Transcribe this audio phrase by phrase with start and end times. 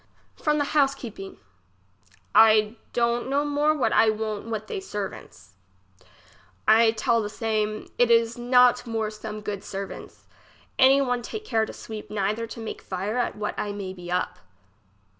[0.35, 1.37] From the house^heeping.
[2.33, 5.53] I don't know more what I won't with they ser vants.
[6.67, 10.25] I tell the same, it is not more some good ser vants.
[10.79, 14.11] Any one take care to sweep neither to make fire at what I may be
[14.11, 14.39] up.